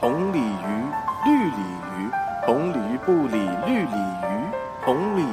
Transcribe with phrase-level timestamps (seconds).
[0.00, 0.44] 红鲤鱼，
[1.24, 1.60] 绿鲤
[1.98, 2.08] 鱼，
[2.46, 3.32] 红鲤鱼不理
[3.66, 4.26] 绿鲤鱼，
[4.84, 5.26] 红鲤鱼，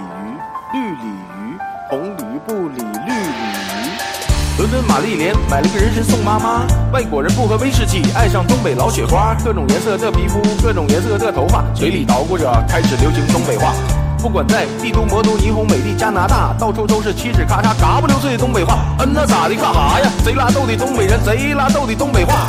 [0.73, 1.55] 绿鲤鱼，
[1.87, 4.57] 红鲤鱼不理绿鲤鱼。
[4.57, 13.71] 伦敦玛丽莲买了个人参送妈妈，外国人不喝威士忌，爱上东北老雪花，各种颜色的皮肤，各种颜色的头发，嘴里捣鼓着开始流行东北话。
[14.17, 18.79] 不管在帝都、魔都、霓虹、美丽、加拿大，到处都是七尺咔嚓嘎不溜碎的东北话。
[18.97, 19.53] 嗯，那咋的？
[19.53, 20.09] 干哈呀？
[20.23, 22.47] 贼拉逗的东北人，贼拉逗的东北话。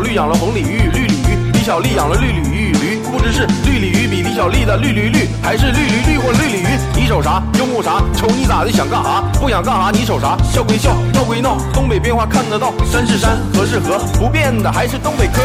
[0.00, 1.52] 小绿养了红鲤鱼与，绿鲤鱼。
[1.52, 6.68] 李小丽养了绿鲤鱼与，驴不知是绿鲤鱼比李小丽的绿驴绿，还是绿驴绿或绿鲤鱼？
[6.96, 7.42] 你瞅啥？
[7.58, 8.02] 又木啥？
[8.16, 8.72] 瞅你咋的？
[8.72, 9.20] 想干啥？
[9.38, 9.90] 不想干啥？
[9.92, 10.38] 你瞅啥？
[10.42, 11.58] 笑归笑，闹归闹。
[11.74, 15.42] 东北变化看得到，山是山，河是河，不变的还是东北嗑。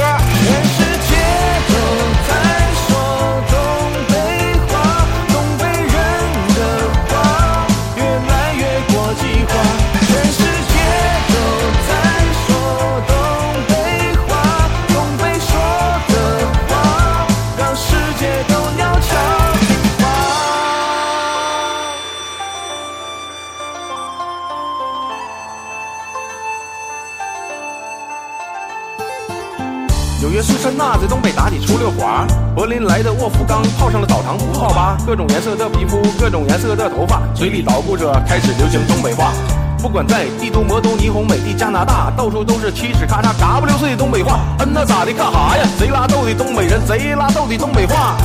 [30.25, 34.97] 纽约苏珊娜在东北打底出溜滑，柏林来的沃夫冈泡上了澡堂不泡吧？
[35.05, 39.31] 各种颜色的皮肤，各种颜色的头发，嘴里捣鼓着开始流行东北话。
[39.79, 44.39] 不管在帝都、魔都、霓虹、美丽、加拿大，到处都是七尺咔嚓嘎不溜碎的东北话。
[44.57, 45.13] 嗯，那咋的？
[45.13, 45.63] 干哈呀？
[45.79, 48.17] 贼拉逗的东北人，贼拉逗的东北话。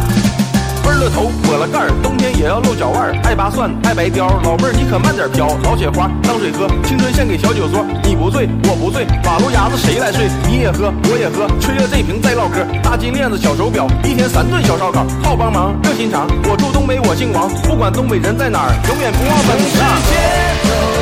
[0.82, 3.16] 分了头，抹了盖儿，冬天也要露脚腕儿。
[3.24, 5.48] 爱拔蒜，爱白貂，老妹儿你可慢点飘。
[5.62, 7.84] 老雪花当水喝，青春献给小酒桌。
[8.02, 10.28] 你不醉，我不醉，马路牙子谁来睡？
[10.48, 12.64] 你也喝，我也喝，吹了这瓶再唠嗑。
[12.82, 15.06] 大金链子，小手表，一天三顿小烧烤。
[15.22, 20.99] 好帮忙，热心肠，我住东北，我姓王，不管东北人在哪儿，永远不忘本。